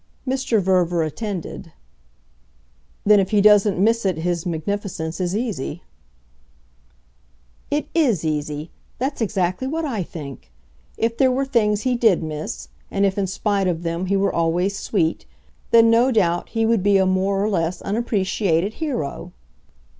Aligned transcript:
Mr. 0.27 0.59
Verver 0.59 1.03
attended. 1.03 1.73
"Then 3.05 3.19
if 3.19 3.29
he 3.29 3.39
doesn't 3.39 3.77
miss 3.77 4.03
it 4.03 4.17
his 4.17 4.47
magnificence 4.47 5.21
is 5.21 5.35
easy." 5.37 5.83
"It 7.69 7.85
IS 7.93 8.25
easy 8.25 8.71
that's 8.97 9.21
exactly 9.21 9.67
what 9.67 9.85
I 9.85 10.01
think. 10.01 10.51
If 10.97 11.17
there 11.17 11.31
were 11.31 11.45
things 11.45 11.81
he 11.81 11.93
DID 11.95 12.23
miss, 12.23 12.69
and 12.89 13.05
if 13.05 13.15
in 13.15 13.27
spite 13.27 13.67
of 13.67 13.83
them 13.83 14.07
he 14.07 14.17
were 14.17 14.33
always 14.33 14.75
sweet, 14.75 15.27
then, 15.69 15.91
no 15.91 16.11
doubt, 16.11 16.49
he 16.49 16.65
would 16.65 16.81
be 16.81 16.97
a 16.97 17.05
more 17.05 17.39
or 17.39 17.47
less 17.47 17.79
unappreciated 17.83 18.73
hero. 18.81 19.33